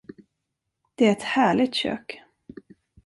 [0.95, 2.21] Det är ett härligt kök.